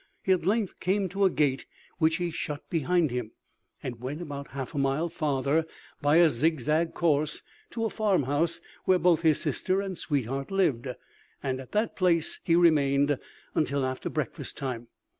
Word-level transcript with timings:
He 0.23 0.31
at 0.31 0.47
length 0.47 0.79
came 0.79 1.09
to 1.09 1.25
a 1.25 1.29
gate, 1.29 1.67
which 1.99 2.15
he 2.15 2.31
shut 2.31 2.67
behind 2.71 3.11
him, 3.11 3.33
and 3.83 3.99
went 4.01 4.19
about 4.19 4.47
half 4.47 4.73
a 4.73 4.79
mile 4.79 5.09
farther, 5.09 5.63
by 6.01 6.15
a 6.15 6.27
zigzag 6.27 6.95
course, 6.95 7.43
to 7.69 7.85
a 7.85 7.89
farmhouse, 7.91 8.61
where 8.85 8.97
both 8.97 9.21
his 9.21 9.39
sister 9.39 9.79
and 9.79 9.95
sweetheart 9.95 10.49
lived; 10.49 10.87
and 11.43 11.59
at 11.61 11.73
that 11.73 11.95
place 11.95 12.39
he 12.43 12.55
remained 12.55 13.19
until 13.53 13.85
after 13.85 14.09
breakfast 14.09 14.57
time. 14.57 14.87